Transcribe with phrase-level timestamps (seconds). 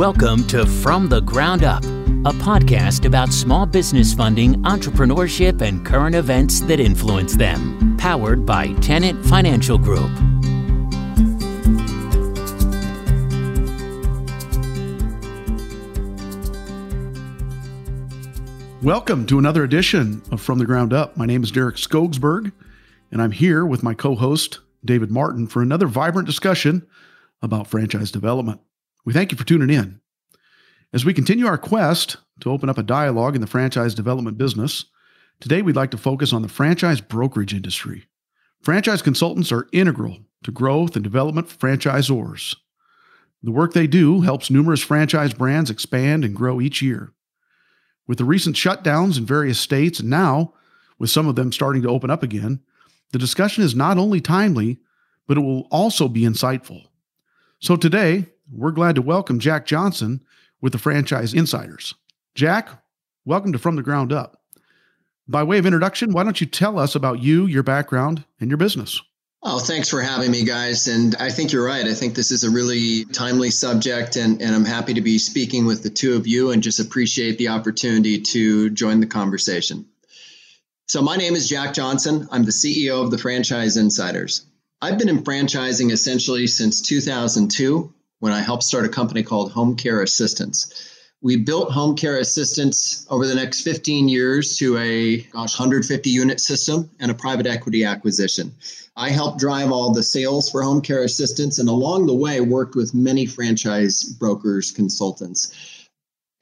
[0.00, 6.14] Welcome to From the Ground Up, a podcast about small business funding, entrepreneurship, and current
[6.14, 7.98] events that influence them.
[7.98, 10.10] Powered by Tenet Financial Group.
[18.82, 21.18] Welcome to another edition of From the Ground Up.
[21.18, 22.52] My name is Derek Skogsberg,
[23.12, 26.86] and I'm here with my co host, David Martin, for another vibrant discussion
[27.42, 28.62] about franchise development.
[29.04, 30.00] We thank you for tuning in.
[30.92, 34.84] As we continue our quest to open up a dialogue in the franchise development business,
[35.40, 38.06] today we'd like to focus on the franchise brokerage industry.
[38.60, 42.56] Franchise consultants are integral to growth and development for franchisors.
[43.42, 47.12] The work they do helps numerous franchise brands expand and grow each year.
[48.06, 50.52] With the recent shutdowns in various states and now
[50.98, 52.60] with some of them starting to open up again,
[53.12, 54.78] the discussion is not only timely,
[55.26, 56.88] but it will also be insightful.
[57.60, 60.20] So today, we're glad to welcome Jack Johnson
[60.60, 61.94] with the Franchise Insiders.
[62.34, 62.68] Jack,
[63.24, 64.42] welcome to From the Ground Up.
[65.28, 68.56] By way of introduction, why don't you tell us about you, your background, and your
[68.56, 69.00] business?
[69.42, 70.86] Oh, thanks for having me, guys.
[70.88, 71.86] And I think you're right.
[71.86, 75.64] I think this is a really timely subject, and, and I'm happy to be speaking
[75.64, 79.86] with the two of you and just appreciate the opportunity to join the conversation.
[80.88, 82.28] So, my name is Jack Johnson.
[82.32, 84.44] I'm the CEO of the Franchise Insiders.
[84.82, 89.76] I've been in franchising essentially since 2002 when I helped start a company called Home
[89.76, 90.86] Care Assistance.
[91.22, 96.40] We built Home Care Assistance over the next 15 years to a gosh 150 unit
[96.40, 98.54] system and a private equity acquisition.
[98.96, 102.74] I helped drive all the sales for Home Care Assistance and along the way worked
[102.74, 105.54] with many franchise brokers, consultants.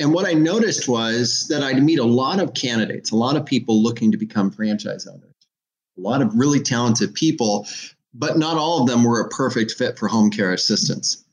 [0.00, 3.46] And what I noticed was that I'd meet a lot of candidates, a lot of
[3.46, 5.34] people looking to become franchise owners,
[5.96, 7.66] a lot of really talented people,
[8.14, 11.24] but not all of them were a perfect fit for home care assistance.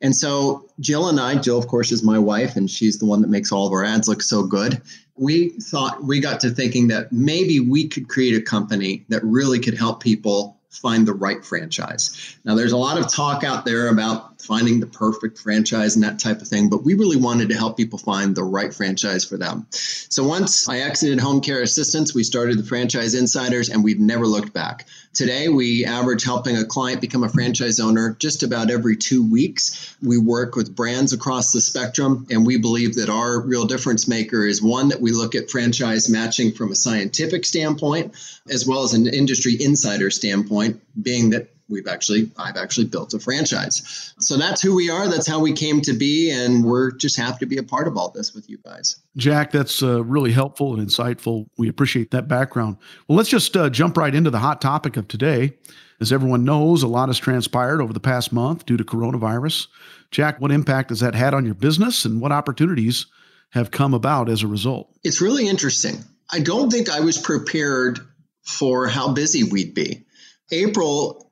[0.00, 3.22] And so Jill and I, Jill, of course, is my wife, and she's the one
[3.22, 4.82] that makes all of our ads look so good.
[5.16, 9.60] We thought we got to thinking that maybe we could create a company that really
[9.60, 12.36] could help people find the right franchise.
[12.44, 16.18] Now, there's a lot of talk out there about finding the perfect franchise and that
[16.18, 19.36] type of thing, but we really wanted to help people find the right franchise for
[19.36, 19.66] them.
[19.70, 24.26] So once I exited Home Care Assistance, we started the Franchise Insiders, and we've never
[24.26, 24.86] looked back.
[25.14, 29.94] Today, we average helping a client become a franchise owner just about every two weeks.
[30.02, 34.46] We work with brands across the spectrum, and we believe that our real difference maker
[34.46, 38.14] is one that we look at franchise matching from a scientific standpoint,
[38.48, 43.18] as well as an industry insider standpoint, being that we've actually I've actually built a
[43.18, 44.14] franchise.
[44.20, 45.08] So that's who we are.
[45.08, 47.96] That's how we came to be, and we're just happy to be a part of
[47.96, 48.96] all this with you guys.
[49.16, 51.46] Jack, that's uh, really helpful and insightful.
[51.58, 52.76] We appreciate that background.
[53.08, 55.54] Well, let's just uh, jump right into the hot topic of today.
[56.00, 59.68] As everyone knows, a lot has transpired over the past month due to coronavirus.
[60.10, 63.06] Jack, what impact has that had on your business, and what opportunities
[63.50, 64.94] have come about as a result?
[65.04, 66.04] It's really interesting.
[66.30, 68.00] I don't think I was prepared
[68.42, 70.04] for how busy we'd be.
[70.50, 71.31] April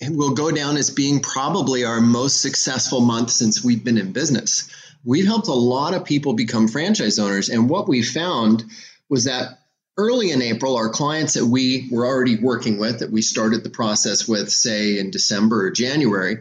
[0.00, 4.70] will go down as being probably our most successful month since we've been in business.
[5.04, 7.48] We've helped a lot of people become franchise owners.
[7.48, 8.64] And what we found
[9.08, 9.58] was that
[9.96, 13.70] early in April, our clients that we were already working with, that we started the
[13.70, 16.38] process with, say in December or January,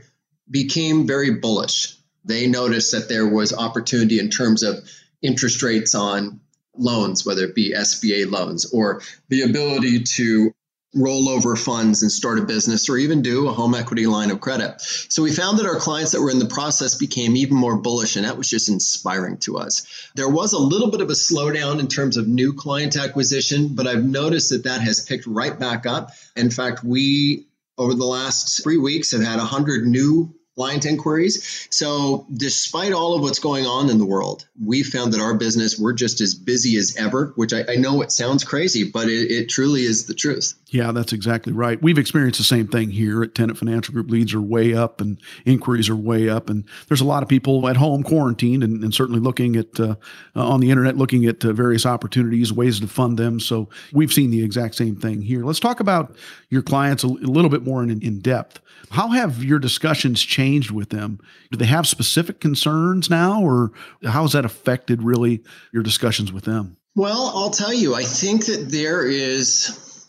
[0.50, 1.96] became very bullish.
[2.25, 4.88] They noticed that there was opportunity in terms of
[5.22, 6.40] interest rates on
[6.75, 10.53] loans, whether it be SBA loans or the ability to
[10.94, 14.40] roll over funds and start a business or even do a home equity line of
[14.40, 14.80] credit.
[14.80, 18.16] So we found that our clients that were in the process became even more bullish,
[18.16, 19.86] and that was just inspiring to us.
[20.16, 23.88] There was a little bit of a slowdown in terms of new client acquisition, but
[23.88, 26.12] I've noticed that that has picked right back up.
[26.36, 31.68] In fact, we over the last three weeks have had 100 new client inquiries.
[31.72, 35.80] So, despite all of what's going on in the world, we found that our business,
[35.80, 39.31] we're just as busy as ever, which I, I know it sounds crazy, but it,
[39.31, 40.53] it, truly is the truth.
[40.68, 41.81] Yeah, that's exactly right.
[41.81, 44.09] We've experienced the same thing here at Tenet Financial Group.
[44.09, 46.50] Leads are way up and inquiries are way up.
[46.50, 49.95] And there's a lot of people at home quarantined and, and certainly looking at uh,
[50.36, 53.39] on the internet, looking at uh, various opportunities, ways to fund them.
[53.39, 55.44] So, we've seen the exact same thing here.
[55.45, 56.16] Let's talk about
[56.50, 58.60] your clients a, a little bit more in, in depth.
[58.92, 61.19] How have your discussions changed with them?
[61.51, 63.72] Do they have specific concerns now, or
[64.04, 66.78] how has that affected really your discussions with them?
[66.95, 70.07] Well, I'll tell you, I think that there is,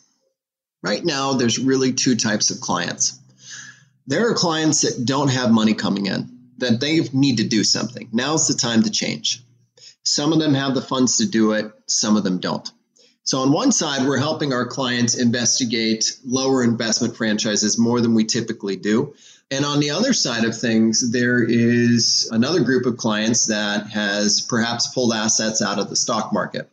[0.82, 3.18] right now, there's really two types of clients.
[4.06, 8.08] There are clients that don't have money coming in, that they need to do something.
[8.12, 9.42] Now's the time to change.
[10.04, 12.70] Some of them have the funds to do it, some of them don't.
[13.26, 18.24] So, on one side, we're helping our clients investigate lower investment franchises more than we
[18.24, 19.14] typically do.
[19.50, 24.40] And on the other side of things, there is another group of clients that has
[24.40, 26.70] perhaps pulled assets out of the stock market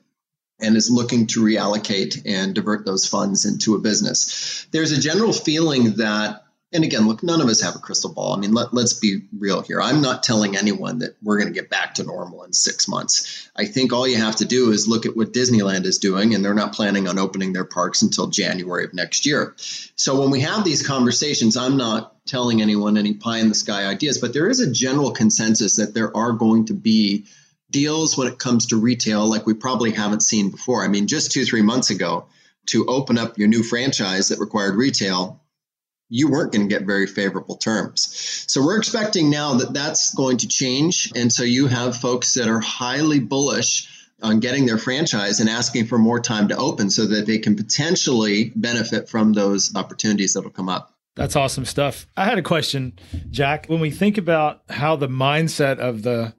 [0.59, 4.65] and is looking to reallocate and divert those funds into a business.
[4.71, 8.33] There's a general feeling that and again, look, none of us have a crystal ball.
[8.33, 9.81] I mean, let, let's be real here.
[9.81, 13.49] I'm not telling anyone that we're going to get back to normal in six months.
[13.57, 16.45] I think all you have to do is look at what Disneyland is doing, and
[16.45, 19.53] they're not planning on opening their parks until January of next year.
[19.95, 23.85] So when we have these conversations, I'm not telling anyone any pie in the sky
[23.85, 27.25] ideas, but there is a general consensus that there are going to be
[27.69, 30.83] deals when it comes to retail like we probably haven't seen before.
[30.83, 32.25] I mean, just two, three months ago,
[32.67, 35.41] to open up your new franchise that required retail,
[36.07, 38.45] you weren't going to get very favorable terms.
[38.47, 41.11] So we're expecting now that that's going to change.
[41.15, 43.89] And so you have folks that are highly bullish
[44.21, 47.55] on getting their franchise and asking for more time to open so that they can
[47.55, 50.93] potentially benefit from those opportunities that'll come up.
[51.21, 52.07] That's awesome stuff.
[52.17, 52.97] I had a question,
[53.29, 53.67] Jack.
[53.67, 56.33] When we think about how the mindset of the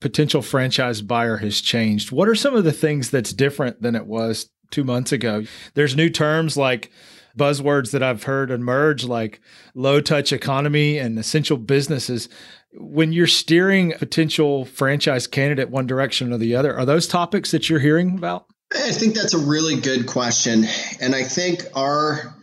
[0.00, 4.06] potential franchise buyer has changed, what are some of the things that's different than it
[4.06, 5.44] was two months ago?
[5.74, 6.90] There's new terms like
[7.38, 9.40] buzzwords that I've heard emerge like
[9.76, 12.28] low touch economy and essential businesses.
[12.72, 17.52] When you're steering a potential franchise candidate one direction or the other, are those topics
[17.52, 18.46] that you're hearing about?
[18.74, 20.64] I think that's a really good question.
[21.00, 22.34] And I think our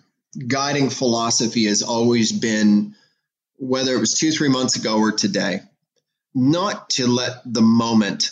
[0.48, 2.96] guiding philosophy has always been
[3.58, 5.60] whether it was two, three months ago or today,
[6.34, 8.32] not to let the moment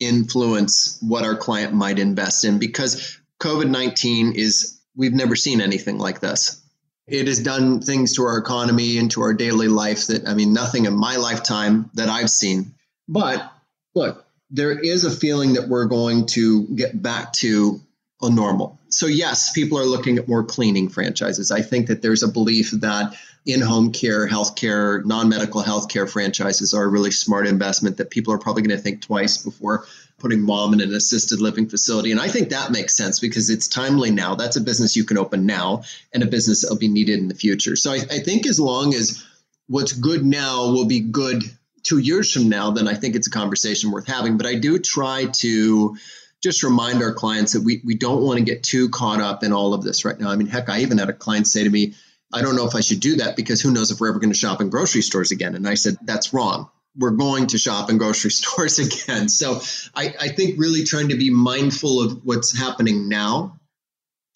[0.00, 5.98] influence what our client might invest in because COVID 19 is we've never seen anything
[5.98, 6.60] like this.
[7.06, 10.52] It has done things to our economy and to our daily life that, I mean,
[10.52, 12.74] nothing in my lifetime that I've seen.
[13.08, 13.50] But
[13.94, 17.80] look, there is a feeling that we're going to get back to
[18.22, 18.78] a normal.
[18.88, 21.50] So, yes, people are looking at more cleaning franchises.
[21.50, 23.14] I think that there's a belief that
[23.44, 28.32] in home care, healthcare, non medical healthcare franchises are a really smart investment that people
[28.32, 29.86] are probably going to think twice before
[30.18, 32.12] putting mom in an assisted living facility.
[32.12, 34.36] And I think that makes sense because it's timely now.
[34.36, 35.82] That's a business you can open now
[36.12, 37.74] and a business that will be needed in the future.
[37.74, 39.24] So I, I think as long as
[39.66, 41.42] what's good now will be good
[41.82, 44.36] two years from now, then I think it's a conversation worth having.
[44.36, 45.96] But I do try to
[46.42, 49.52] just remind our clients that we, we don't want to get too caught up in
[49.52, 50.30] all of this right now.
[50.30, 51.94] I mean, heck, I even had a client say to me,
[52.32, 54.32] I don't know if I should do that because who knows if we're ever going
[54.32, 55.54] to shop in grocery stores again.
[55.54, 59.28] And I said, that's wrong we're going to shop in grocery stores again.
[59.28, 59.60] So
[59.94, 63.58] I, I think really trying to be mindful of what's happening now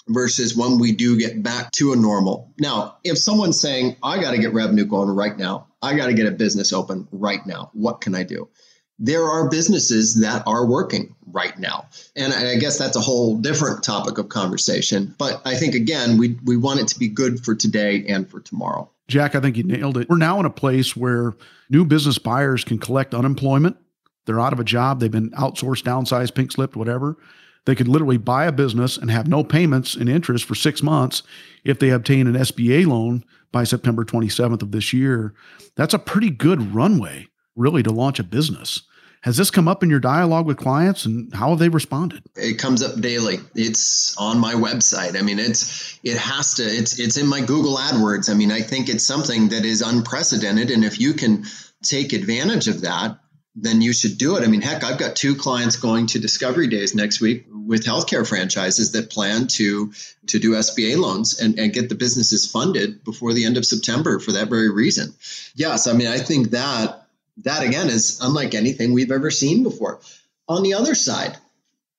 [0.09, 2.53] versus when we do get back to a normal.
[2.59, 6.15] Now, if someone's saying, I got to get revenue going right now, I got to
[6.15, 8.49] get a business open right now, what can I do?
[8.99, 11.87] There are businesses that are working right now.
[12.17, 15.15] And I guess that's a whole different topic of conversation.
[15.19, 18.41] But I think, again, we, we want it to be good for today and for
[18.41, 18.91] tomorrow.
[19.09, 20.09] Jack, I think you nailed it.
[20.09, 21.35] We're now in a place where
[21.69, 23.77] new business buyers can collect unemployment.
[24.25, 27.17] They're out of a job, they've been outsourced, downsized, pink slipped, whatever.
[27.65, 31.23] They could literally buy a business and have no payments and interest for six months
[31.65, 35.35] if they obtain an SBA loan by September 27th of this year.
[35.75, 38.83] That's a pretty good runway, really, to launch a business.
[39.23, 42.23] Has this come up in your dialogue with clients and how have they responded?
[42.37, 43.39] It comes up daily.
[43.57, 45.19] It's on my website.
[45.19, 48.31] I mean, it's it has to it's it's in my Google AdWords.
[48.31, 51.45] I mean, I think it's something that is unprecedented and if you can
[51.83, 53.19] take advantage of that,
[53.57, 54.45] then you should do it.
[54.45, 58.27] I mean, heck, I've got two clients going to Discovery Days next week with healthcare
[58.29, 59.93] franchises that plan to
[60.27, 64.21] to do SBA loans and, and get the businesses funded before the end of September
[64.21, 65.15] for that very reason.
[65.55, 67.06] Yes, I mean, I think that
[67.39, 70.01] that again is unlike anything we've ever seen before.
[70.49, 71.37] On the other side,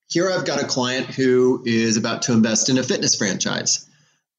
[0.09, 3.89] here I've got a client who is about to invest in a fitness franchise.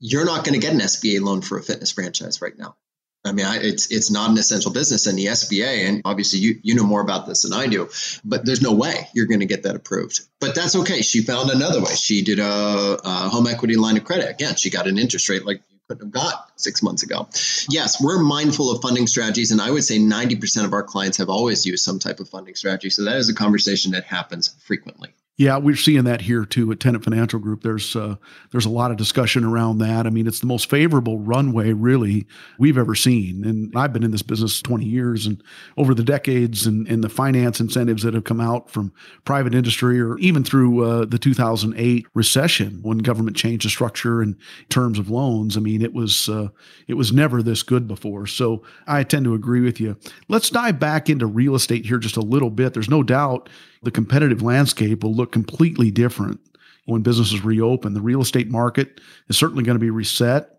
[0.00, 2.76] You're not going to get an SBA loan for a fitness franchise right now.
[3.24, 6.60] I mean, I, it's it's not an essential business, and the SBA, and obviously you
[6.62, 7.90] you know more about this than I do,
[8.24, 10.20] but there's no way you're going to get that approved.
[10.40, 11.02] But that's okay.
[11.02, 11.94] She found another way.
[11.94, 14.30] She did a, a home equity line of credit.
[14.30, 17.28] Again, she got an interest rate like could have got six months ago.
[17.70, 21.30] Yes, we're mindful of funding strategies, and I would say 90% of our clients have
[21.30, 22.90] always used some type of funding strategy.
[22.90, 25.08] So that is a conversation that happens frequently.
[25.38, 27.62] Yeah, we're seeing that here too at Tenet Financial Group.
[27.62, 28.16] There's uh,
[28.50, 30.04] there's a lot of discussion around that.
[30.04, 32.26] I mean, it's the most favorable runway really
[32.58, 33.44] we've ever seen.
[33.44, 35.40] And I've been in this business 20 years, and
[35.76, 38.92] over the decades, and, and the finance incentives that have come out from
[39.24, 44.36] private industry, or even through uh, the 2008 recession when government changed the structure in
[44.70, 45.56] terms of loans.
[45.56, 46.48] I mean, it was uh,
[46.88, 48.26] it was never this good before.
[48.26, 49.96] So I tend to agree with you.
[50.26, 52.74] Let's dive back into real estate here just a little bit.
[52.74, 53.48] There's no doubt
[53.82, 56.40] the competitive landscape will look completely different
[56.86, 57.94] when businesses reopen.
[57.94, 60.58] The real estate market is certainly going to be reset.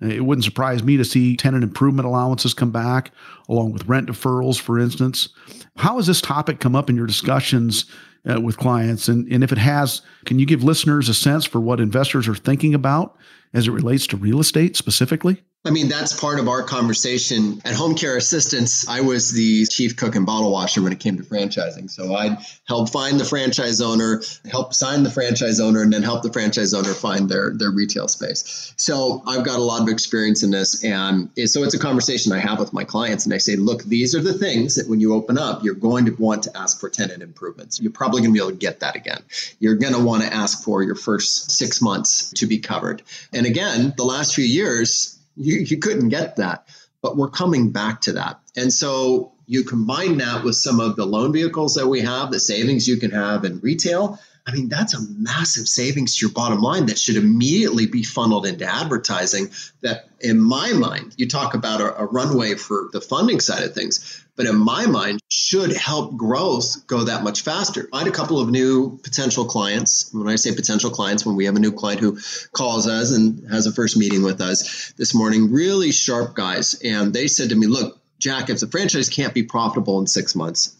[0.00, 3.12] It wouldn't surprise me to see tenant improvement allowances come back,
[3.48, 5.28] along with rent deferrals, for instance.
[5.76, 7.86] How has this topic come up in your discussions
[8.28, 9.08] uh, with clients?
[9.08, 12.34] And, and if it has, can you give listeners a sense for what investors are
[12.34, 13.16] thinking about
[13.54, 15.42] as it relates to real estate specifically?
[15.64, 18.88] I mean, that's part of our conversation at Home Care Assistance.
[18.88, 21.88] I was the chief cook and bottle washer when it came to franchising.
[21.88, 26.24] So I'd help find the franchise owner, help sign the franchise owner, and then help
[26.24, 28.74] the franchise owner find their, their retail space.
[28.76, 30.82] So I've got a lot of experience in this.
[30.82, 33.24] And so it's a conversation I have with my clients.
[33.24, 36.06] And I say, look, these are the things that when you open up, you're going
[36.06, 37.80] to want to ask for tenant improvements.
[37.80, 39.22] You're probably going to be able to get that again.
[39.60, 43.02] You're going to want to ask for your first six months to be covered.
[43.32, 46.66] And again, the last few years, you, you couldn't get that.
[47.02, 48.40] But we're coming back to that.
[48.56, 52.38] And so you combine that with some of the loan vehicles that we have, the
[52.38, 54.20] savings you can have in retail.
[54.46, 58.46] I mean, that's a massive savings to your bottom line that should immediately be funneled
[58.46, 59.50] into advertising.
[59.82, 63.74] That, in my mind, you talk about a, a runway for the funding side of
[63.74, 67.88] things but in my mind should help growth go that much faster.
[67.92, 70.10] I had a couple of new potential clients.
[70.12, 72.18] When I say potential clients, when we have a new client who
[72.52, 76.80] calls us and has a first meeting with us this morning, really sharp guys.
[76.82, 80.34] And they said to me, look, Jack, if the franchise can't be profitable in six
[80.34, 80.76] months,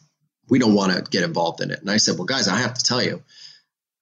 [0.49, 1.81] we don't want to get involved in it.
[1.81, 3.23] And I said, well, guys, I have to tell you,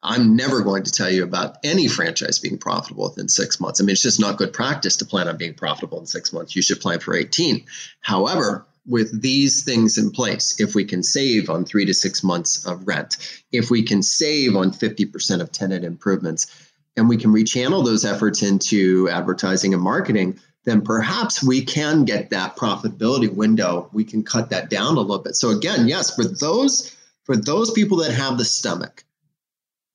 [0.02, 3.80] I'm never going to tell you about any franchise being profitable within six months.
[3.80, 6.57] I mean, it's just not good practice to plan on being profitable in six months.
[6.57, 7.66] You should plan for 18.
[8.00, 12.65] However, with these things in place, if we can save on three to six months
[12.67, 13.17] of rent,
[13.53, 16.47] if we can save on 50% of tenant improvements,
[16.97, 22.31] and we can rechannel those efforts into advertising and marketing, then perhaps we can get
[22.31, 23.89] that profitability window.
[23.93, 25.37] We can cut that down a little bit.
[25.37, 29.05] So again, yes, for those for those people that have the stomach,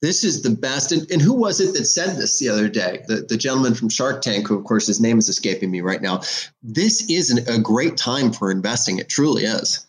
[0.02, 0.92] this is the best.
[0.92, 3.02] And, and, who was it that said this the other day?
[3.06, 6.02] The, the gentleman from Shark Tank, who, of course, his name is escaping me right
[6.02, 6.20] now.
[6.62, 8.98] This is an, a great time for investing.
[8.98, 9.86] It truly is.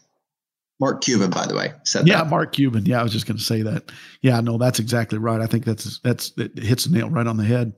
[0.80, 2.08] Mark Cuban, by the way, said that.
[2.08, 2.30] yeah, that.
[2.30, 2.86] Mark Cuban.
[2.86, 3.92] Yeah, I was just going to say that.
[4.22, 5.42] Yeah, no, that's exactly right.
[5.42, 7.74] I think that's that's it hits the nail right on the head.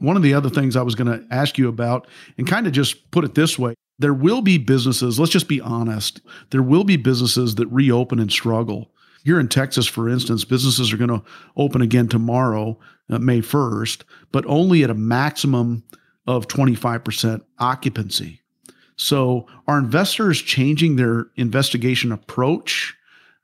[0.00, 2.08] One of the other things I was going to ask you about,
[2.38, 5.20] and kind of just put it this way, there will be businesses.
[5.20, 6.22] Let's just be honest.
[6.50, 8.90] There will be businesses that reopen and struggle
[9.24, 11.22] here in Texas, for instance, businesses are going to
[11.56, 15.82] open again tomorrow, uh, May 1st, but only at a maximum
[16.26, 18.40] of 25% occupancy.
[18.96, 22.94] So, are investors changing their investigation approach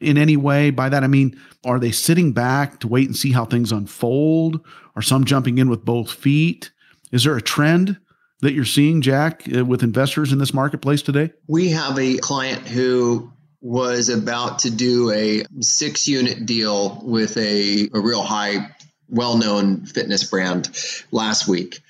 [0.00, 0.71] in any way?
[0.71, 4.61] By that, I mean, are they sitting back to wait and see how things unfold?
[4.97, 6.71] Are some jumping in with both feet?
[7.11, 7.99] Is there a trend
[8.40, 11.33] that you're seeing, Jack, uh, with investors in this marketplace today?
[11.49, 17.88] We have a client who was about to do a six unit deal with a,
[17.92, 18.68] a real high,
[19.08, 20.70] well known fitness brand
[21.10, 21.80] last week.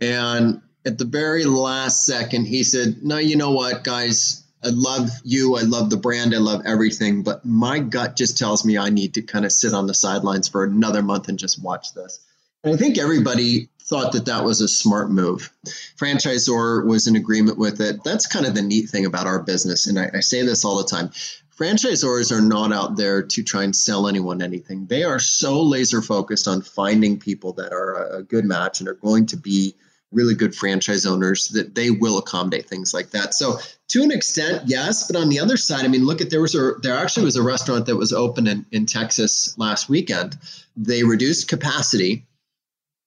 [0.00, 4.44] And at the very last second, he said, No, you know what, guys?
[4.64, 5.56] I love you.
[5.56, 6.34] I love the brand.
[6.34, 7.22] I love everything.
[7.22, 10.48] But my gut just tells me I need to kind of sit on the sidelines
[10.48, 12.20] for another month and just watch this.
[12.64, 15.50] And I think everybody thought that that was a smart move.
[15.96, 18.02] Franchisor was in agreement with it.
[18.04, 19.86] That's kind of the neat thing about our business.
[19.86, 21.10] And I, I say this all the time
[21.56, 24.86] franchisors are not out there to try and sell anyone anything.
[24.86, 28.94] They are so laser focused on finding people that are a good match and are
[28.94, 29.74] going to be
[30.12, 33.34] really good franchise owners that they will accommodate things like that.
[33.34, 35.06] So to an extent, yes.
[35.06, 37.36] But on the other side, I mean, look at there was a there actually was
[37.36, 40.36] a restaurant that was open in, in Texas last weekend.
[40.76, 42.24] They reduced capacity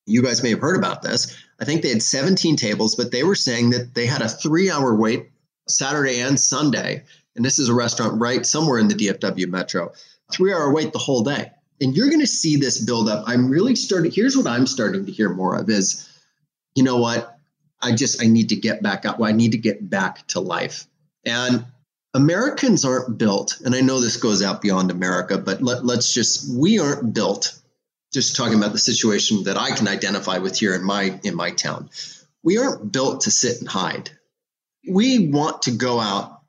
[0.10, 1.38] you guys may have heard about this.
[1.60, 4.70] I think they had 17 tables, but they were saying that they had a three
[4.70, 5.30] hour wait
[5.68, 7.04] Saturday and Sunday.
[7.36, 9.94] And this is a restaurant right somewhere in the DFW metro,
[10.32, 11.52] three hour wait the whole day.
[11.82, 13.24] And you're going to see this build up.
[13.28, 16.10] I'm really starting, here's what I'm starting to hear more of is,
[16.76, 17.38] you know what?
[17.82, 19.22] I just, I need to get back up.
[19.22, 20.86] I need to get back to life.
[21.26, 21.66] And
[22.14, 26.58] Americans aren't built, and I know this goes out beyond America, but let, let's just,
[26.58, 27.60] we aren't built
[28.12, 31.52] just talking about the situation that I can identify with here in my in my
[31.52, 31.90] town.
[32.44, 34.10] We aren't built to sit and hide.
[34.90, 36.40] We want to go out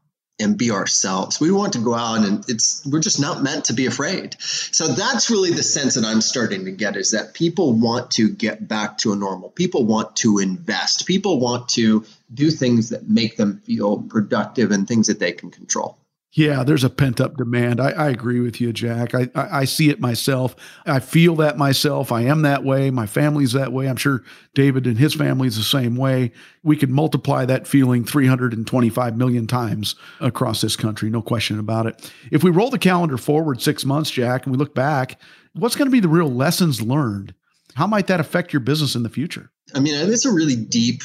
[0.40, 1.38] and be ourselves.
[1.38, 4.36] We want to go out and it's we're just not meant to be afraid.
[4.40, 8.30] So that's really the sense that I'm starting to get is that people want to
[8.30, 9.50] get back to a normal.
[9.50, 11.06] People want to invest.
[11.06, 15.50] People want to do things that make them feel productive and things that they can
[15.50, 15.98] control.
[16.32, 17.80] Yeah, there's a pent up demand.
[17.80, 19.16] I, I, agree with you, Jack.
[19.16, 20.54] I, I, I, see it myself.
[20.86, 22.12] I feel that myself.
[22.12, 22.92] I am that way.
[22.92, 23.88] My family's that way.
[23.88, 24.22] I'm sure
[24.54, 26.30] David and his family is the same way.
[26.62, 32.12] We could multiply that feeling 325 million times across this country, no question about it.
[32.30, 35.18] If we roll the calendar forward six months, Jack, and we look back
[35.54, 37.34] What's going to be the real lessons learned?
[37.74, 39.50] How might that affect your business in the future?
[39.74, 41.02] I mean, it's a really deep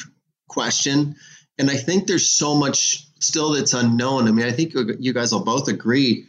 [0.48, 1.16] question.
[1.58, 4.28] And I think there's so much still that's unknown.
[4.28, 6.26] I mean, I think you guys will both agree.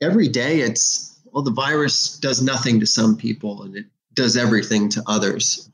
[0.00, 4.88] Every day it's, well, the virus does nothing to some people and it does everything
[4.90, 5.68] to others.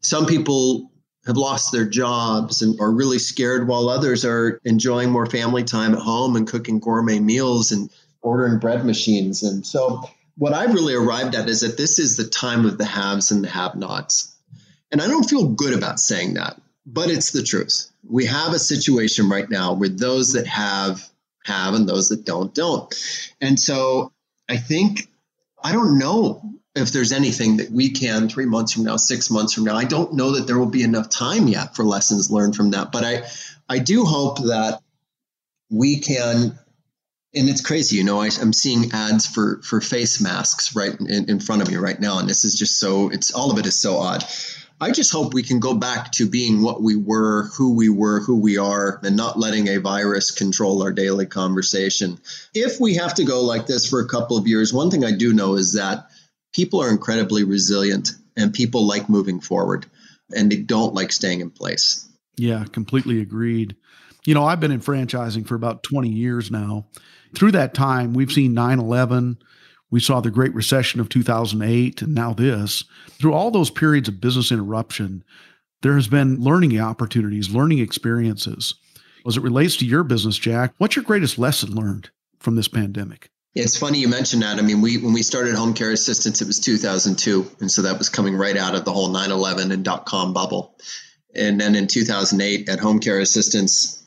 [0.00, 0.90] Some people
[1.26, 5.92] have lost their jobs and are really scared, while others are enjoying more family time
[5.92, 7.90] at home and cooking gourmet meals and
[8.22, 9.42] ordering bread machines.
[9.42, 10.02] And so,
[10.36, 13.44] what I've really arrived at is that this is the time of the haves and
[13.44, 14.34] the have nots.
[14.90, 16.58] And I don't feel good about saying that,
[16.90, 17.90] but it's the truth.
[18.08, 21.06] We have a situation right now where those that have,
[21.44, 22.92] have, and those that don't, don't.
[23.40, 24.12] And so,
[24.48, 25.08] I think,
[25.62, 29.52] I don't know if there's anything that we can three months from now, six months
[29.52, 29.76] from now.
[29.76, 32.90] I don't know that there will be enough time yet for lessons learned from that,
[32.90, 33.24] but I,
[33.68, 34.80] I do hope that
[35.70, 36.58] we can.
[37.34, 38.20] And it's crazy, you know.
[38.20, 42.00] I, am seeing ads for for face masks right in, in front of me right
[42.00, 43.10] now, and this is just so.
[43.10, 44.24] It's all of it is so odd.
[44.80, 48.20] I just hope we can go back to being what we were, who we were,
[48.20, 52.18] who we are, and not letting a virus control our daily conversation.
[52.54, 55.12] If we have to go like this for a couple of years, one thing I
[55.12, 56.10] do know is that
[56.54, 59.86] people are incredibly resilient and people like moving forward
[60.34, 62.08] and they don't like staying in place.
[62.36, 63.74] Yeah, completely agreed.
[64.24, 66.86] You know, I've been in franchising for about 20 years now.
[67.34, 69.38] Through that time, we've seen 9 11,
[69.90, 72.84] we saw the Great Recession of 2008, and now this.
[73.12, 75.24] Through all those periods of business interruption,
[75.82, 78.74] there has been learning opportunities, learning experiences.
[79.26, 83.30] As it relates to your business, Jack, what's your greatest lesson learned from this pandemic?
[83.54, 84.58] It's funny you mentioned that.
[84.58, 87.98] I mean, we when we started Home Care Assistance, it was 2002, and so that
[87.98, 90.76] was coming right out of the whole 9/11 and dot com bubble.
[91.34, 94.02] And then in 2008, at Home Care Assistance,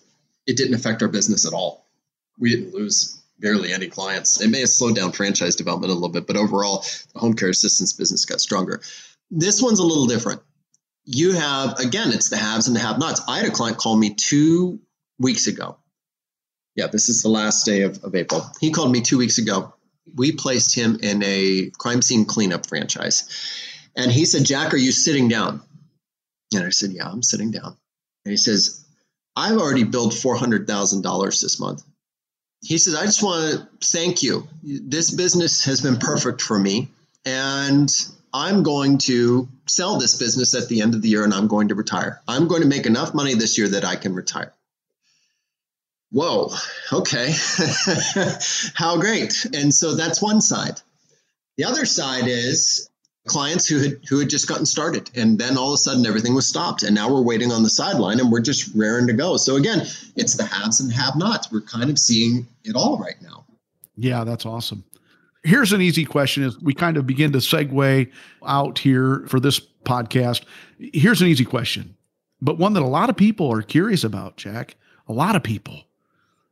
[0.48, 1.90] it didn't affect our business at all.
[2.40, 4.40] We didn't lose barely any clients.
[4.40, 7.50] It may have slowed down franchise development a little bit, but overall, the Home Care
[7.50, 8.82] Assistance business got stronger.
[9.30, 10.42] This one's a little different.
[11.06, 13.22] You have again, it's the haves and the have-nots.
[13.28, 14.80] I had a client call me two
[15.20, 15.78] weeks ago
[16.76, 18.46] yeah, this is the last day of, of April.
[18.60, 19.74] He called me two weeks ago.
[20.16, 23.30] We placed him in a crime scene cleanup franchise.
[23.96, 25.62] And he said, Jack, are you sitting down?
[26.54, 27.78] And I said, Yeah, I'm sitting down.
[28.26, 28.86] And he says,
[29.36, 31.84] I've already billed $400,000 this month.
[32.62, 34.48] He says, I just want to thank you.
[34.64, 36.90] This business has been perfect for me.
[37.26, 37.92] And
[38.34, 41.70] I'm going to sell this business at the end of the year and I'm going
[41.70, 42.22] to retire.
[42.28, 44.54] I'm going to make enough money this year that I can retire
[46.12, 46.54] whoa,
[46.92, 47.32] okay,
[48.76, 49.46] how great.
[49.54, 50.80] And so that's one side.
[51.58, 52.90] The other side is
[53.28, 56.34] clients who had who had just gotten started and then all of a sudden everything
[56.34, 59.38] was stopped and now we're waiting on the sideline and we're just raring to go.
[59.38, 61.52] So again, it's the haves and have-nots.
[61.52, 63.46] We're kind of seeing it all right now.
[63.96, 64.84] Yeah, that's awesome.
[65.44, 68.12] Here's an easy question as we kind of begin to segue
[68.46, 70.44] out here for this podcast.
[70.80, 71.96] Here's an easy question,
[72.42, 74.76] but one that a lot of people are curious about, Jack.
[75.08, 75.84] A lot of people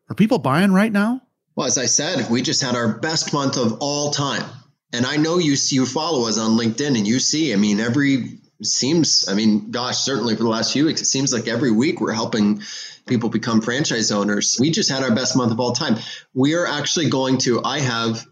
[0.10, 1.22] are people buying right now?
[1.56, 4.44] Well, as I said, we just had our best month of all time.
[4.92, 8.40] And I know you you follow us on LinkedIn and you see, I mean, every
[8.62, 12.02] seems, I mean, gosh, certainly for the last few weeks, it seems like every week
[12.02, 12.62] we're helping
[13.06, 14.58] people become franchise owners.
[14.60, 15.98] We just had our best month of all time.
[16.34, 18.26] We are actually going to, I have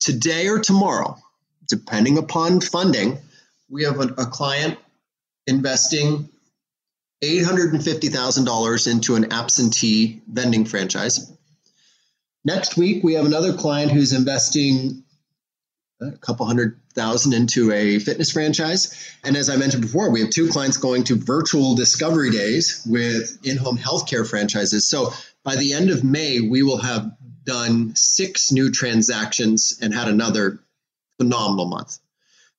[0.00, 1.18] today or tomorrow,
[1.68, 3.18] depending upon funding,
[3.68, 4.78] we have a, a client
[5.46, 6.28] investing
[7.22, 11.32] $850,000 into an absentee vending franchise.
[12.44, 15.04] Next week, we have another client who's investing
[16.02, 19.16] a couple hundred thousand into a fitness franchise.
[19.24, 23.38] And as I mentioned before, we have two clients going to virtual discovery days with
[23.44, 24.88] in home healthcare franchises.
[24.88, 25.12] So
[25.44, 27.12] by the end of May, we will have
[27.44, 30.60] done six new transactions and had another
[31.18, 31.98] phenomenal month.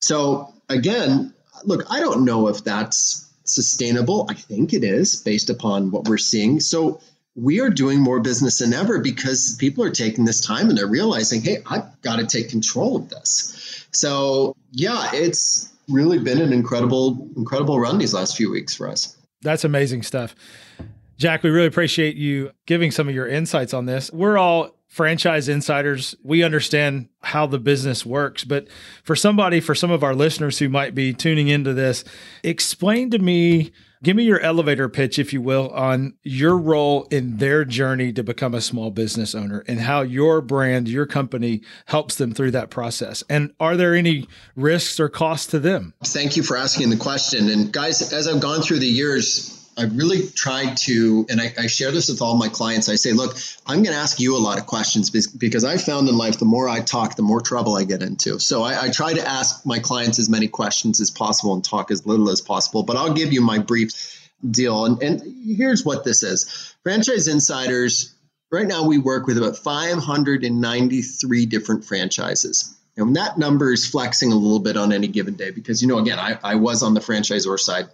[0.00, 1.32] So again,
[1.64, 4.26] look, I don't know if that's sustainable?
[4.28, 6.60] I think it is based upon what we're seeing.
[6.60, 7.00] So
[7.34, 10.86] we are doing more business than ever because people are taking this time and they're
[10.86, 13.86] realizing, hey, I've got to take control of this.
[13.92, 19.16] So yeah, it's really been an incredible, incredible run these last few weeks for us.
[19.42, 20.34] That's amazing stuff.
[21.16, 24.12] Jack, we really appreciate you giving some of your insights on this.
[24.12, 28.44] We're all franchise insiders, we understand how the business works.
[28.44, 28.68] But
[29.02, 32.04] for somebody, for some of our listeners who might be tuning into this,
[32.44, 33.72] explain to me,
[34.04, 38.22] give me your elevator pitch, if you will, on your role in their journey to
[38.22, 42.70] become a small business owner and how your brand, your company helps them through that
[42.70, 43.24] process.
[43.28, 45.94] And are there any risks or costs to them?
[46.04, 47.48] Thank you for asking the question.
[47.48, 51.66] And guys, as I've gone through the years, I've really tried to, and I, I,
[51.66, 52.88] share this with all my clients.
[52.88, 56.08] I say, look, I'm going to ask you a lot of questions because I found
[56.08, 58.38] in life the more I talk, the more trouble I get into.
[58.38, 61.90] So I, I try to ask my clients as many questions as possible and talk
[61.90, 62.82] as little as possible.
[62.82, 63.90] But I'll give you my brief
[64.48, 64.84] deal.
[64.84, 68.14] And, and here's what this is Franchise Insiders,
[68.50, 72.76] right now we work with about 593 different franchises.
[72.96, 75.98] And that number is flexing a little bit on any given day because, you know,
[75.98, 77.86] again, I, I was on the franchisor side.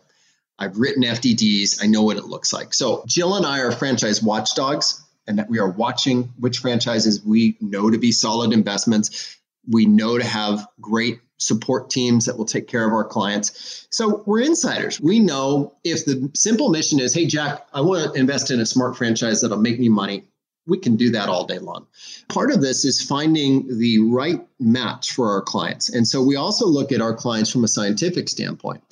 [0.61, 1.83] I've written FDDs.
[1.83, 2.75] I know what it looks like.
[2.75, 7.57] So Jill and I are franchise watchdogs, and that we are watching which franchises we
[7.61, 9.39] know to be solid investments.
[9.69, 13.87] We know to have great support teams that will take care of our clients.
[13.91, 15.01] So we're insiders.
[15.01, 18.67] We know if the simple mission is, hey, Jack, I want to invest in a
[18.67, 20.25] smart franchise that'll make me money
[20.67, 21.87] we can do that all day long.
[22.29, 25.89] Part of this is finding the right match for our clients.
[25.89, 28.83] And so we also look at our clients from a scientific standpoint.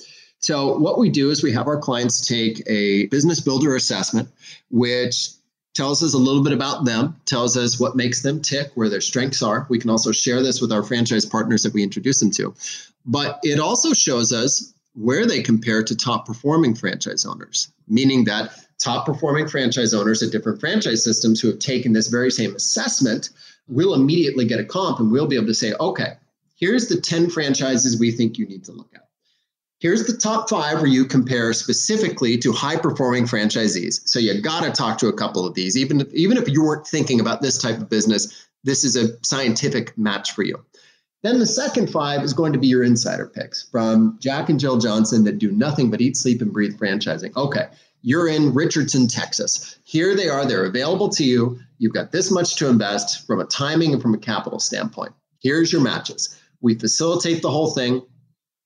[0.40, 4.29] So what we do is we have our clients take a business builder assessment,
[4.70, 5.31] which
[5.74, 9.01] tells us a little bit about them, tells us what makes them tick, where their
[9.01, 9.66] strengths are.
[9.68, 12.55] We can also share this with our franchise partners that we introduce them to.
[13.05, 18.53] But it also shows us where they compare to top performing franchise owners, meaning that
[18.79, 23.31] top performing franchise owners at different franchise systems who have taken this very same assessment
[23.68, 26.14] will immediately get a comp and we'll be able to say, okay,
[26.57, 29.07] here's the 10 franchises we think you need to look at.
[29.80, 34.08] Here's the top five where you compare specifically to high performing franchisees.
[34.08, 35.76] So you got to talk to a couple of these.
[35.76, 39.16] Even if, even if you weren't thinking about this type of business, this is a
[39.24, 40.64] scientific match for you.
[41.22, 44.78] Then the second five is going to be your insider picks from Jack and Jill
[44.78, 47.36] Johnson that do nothing but eat, sleep, and breathe franchising.
[47.36, 47.66] Okay,
[48.02, 49.78] you're in Richardson, Texas.
[49.84, 51.58] Here they are, they're available to you.
[51.78, 55.12] You've got this much to invest from a timing and from a capital standpoint.
[55.40, 56.36] Here's your matches.
[56.60, 58.02] We facilitate the whole thing.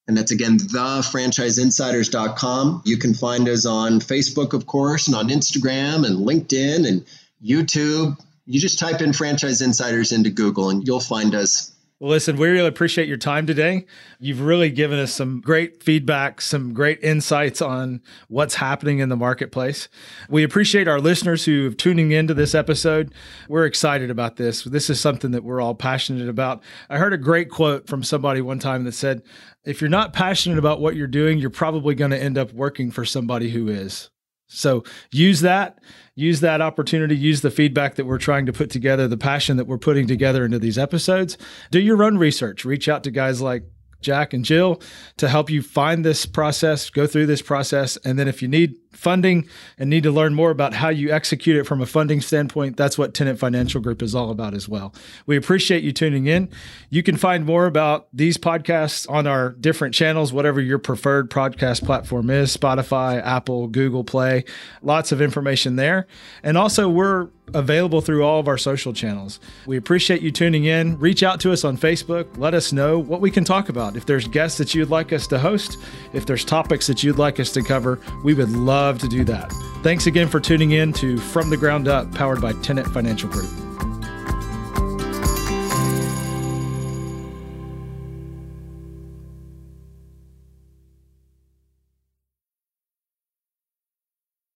[0.07, 2.81] And that's again, thefranchiseinsiders.com.
[2.83, 7.05] You can find us on Facebook, of course, and on Instagram and LinkedIn and
[7.43, 8.17] YouTube
[8.49, 11.71] you just type in franchise insiders into Google and you'll find us.
[12.01, 13.85] Well, listen, we really appreciate your time today.
[14.19, 19.17] You've really given us some great feedback, some great insights on what's happening in the
[19.17, 19.89] marketplace.
[20.29, 23.13] We appreciate our listeners who are tuning into this episode.
[23.49, 24.63] We're excited about this.
[24.63, 26.63] This is something that we're all passionate about.
[26.89, 29.21] I heard a great quote from somebody one time that said,
[29.65, 32.91] if you're not passionate about what you're doing, you're probably going to end up working
[32.91, 34.09] for somebody who is.
[34.47, 35.79] So use that,
[36.19, 39.65] use that opportunity, use the feedback that we're trying to put together, the passion that
[39.65, 41.37] we're putting together into these episodes.
[41.71, 42.65] Do your own research.
[42.65, 43.63] Reach out to guys like
[44.01, 44.81] Jack and Jill
[45.17, 47.97] to help you find this process, go through this process.
[47.97, 49.47] And then if you need funding
[49.77, 52.97] and need to learn more about how you execute it from a funding standpoint, that's
[52.97, 54.93] what Tenet Financial Group is all about as well.
[55.25, 56.49] We appreciate you tuning in.
[56.89, 61.85] You can find more about these podcasts on our different channels, whatever your preferred podcast
[61.85, 64.43] platform is Spotify, Apple, Google Play.
[64.81, 66.07] Lots of information there.
[66.43, 69.39] And also, we're available through all of our social channels.
[69.65, 70.99] We appreciate you tuning in.
[70.99, 72.37] Reach out to us on Facebook.
[72.37, 73.95] Let us know what we can talk about.
[73.95, 75.77] If there's guests that you'd like us to host,
[76.13, 79.25] if there's topics that you'd like us to cover, we would love love to do
[79.25, 79.51] that.
[79.83, 83.68] Thanks again for tuning in to From the Ground Up, powered by Tenet Financial Group.